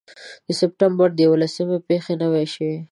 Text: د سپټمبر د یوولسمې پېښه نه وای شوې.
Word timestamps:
د 0.47 0.47
سپټمبر 0.59 1.09
د 1.13 1.19
یوولسمې 1.25 1.77
پېښه 1.87 2.13
نه 2.21 2.27
وای 2.31 2.47
شوې. 2.53 2.77